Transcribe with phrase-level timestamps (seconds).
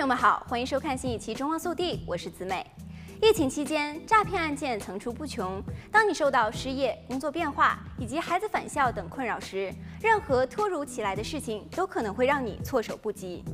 [0.00, 2.66] 朋友们好，欢迎收看新一期《中望速递》，我是子美。
[3.20, 5.62] 疫情期间，诈骗案件层出不穷。
[5.92, 9.70] 当你受到失业、工作变化以及孩子返校等困扰时，
[10.00, 13.44] 任何突如其来的事情都可能会让你措手不及。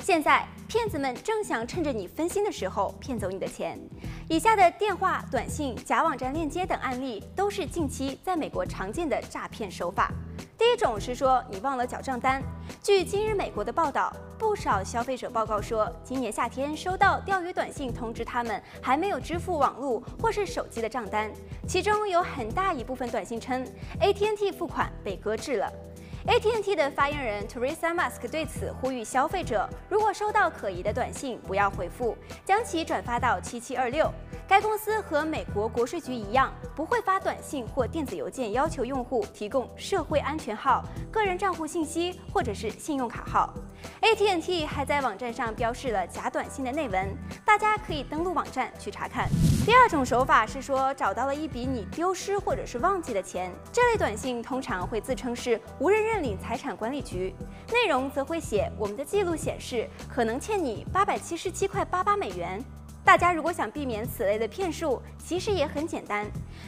[0.00, 3.80] 现在，骗子们正想趁着你分心的时候骗走你的钱。
[4.28, 10.12] 以下的电话、短信、假网站链接等案例，都是近期在美国常见的诈骗手法。
[10.58, 12.42] 第一种是说你忘了缴账单。
[12.82, 21.30] 据今日美国的报道，不少消费者报告说，今年夏天收到钓鱼短信通知他们还没有支付网络或是手机的账单，
[21.66, 23.66] 其中有很大一部分短信称
[24.00, 25.72] AT&T 付款被搁置了。
[26.26, 34.12] AT&T 的发言人 Teresa Musk 对此呼吁消费者，如果收到可疑的短信，不要回复，将其转发到七七二六。
[34.48, 43.54] 该公司和美国国税局一样，不会发短信或电子邮件要求用户提供社会安全号、个人账户信息或者是信用卡号。
[44.00, 47.08] AT&T 还在网站上标示了假短信的内文，
[47.44, 49.28] 大家可以登录网站去查看。
[49.66, 57.34] 第二种手法是说找到了一笔你丢失或者是忘记的钱，这类短信通常会自称是无人认领财产管理局，
[57.72, 62.64] 内容则会写我们的记录显示可能欠你八百七十七块八八美元。
[63.04, 66.24] 大家如果想避免此类的骗术，其实也很简单，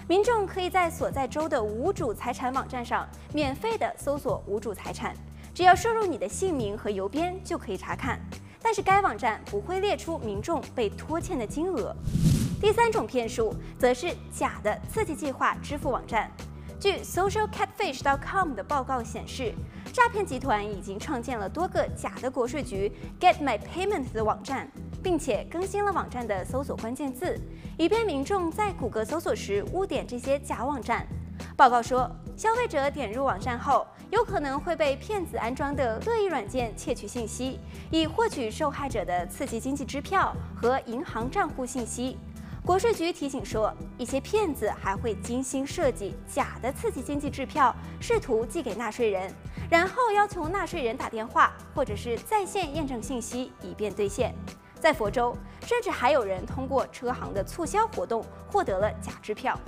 [0.08, 5.14] 民众可以在所在州的无主财产网站上免费地搜索无主财产，
[5.54, 8.18] 只要输入你的姓名和邮编就可以查看，
[8.60, 11.94] 但是该网站不会列出民众被拖欠的金额。
[12.60, 16.30] 第三种骗术则是假的刺激计划支付网站。
[16.80, 19.52] 据 SocialCatfish.com 的报告显示，
[19.92, 24.68] 诈骗集团已经创建了多个假的国税局 Get My Payment 的网站，
[25.02, 27.40] 并且更新了网站的搜索关键字，
[27.76, 31.06] 以便民众在谷歌搜索时误点这些假网站。
[31.56, 37.58] 报告说，消费者点入网站后，有可能会被骗子安装的恶意软件窃取信息，
[37.90, 42.16] 以获取受害者的刺激经济支票和银行账户信息。
[42.68, 49.32] 国税局提醒说，一些骗子还会精心设计假的刺激经济支票，试图寄给纳税人，
[49.70, 54.34] 然后要求纳税人打电话或者是在线验证信息，以便兑现。
[54.78, 59.58] 在佛州，甚至还有人通过车行的促销活动获得了假支票。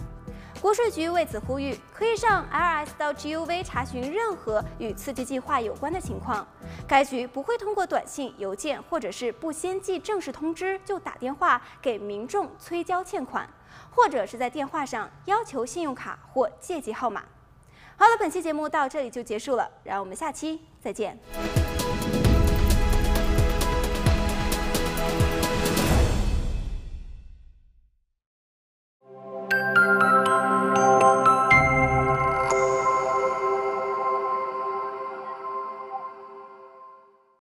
[0.60, 6.46] 国税局为此呼吁，可以上 IRS.gov 查询任何与刺激计划有关的情况。
[6.86, 13.48] 该局不会通过短信、邮件或者是不先寄正式通知就打电话给民众催交欠款，
[13.90, 17.24] 或者是在电话上要求信用卡或借记号码。
[17.96, 21.18] 好了，本期节目到这里就结束了，让我们下期再见。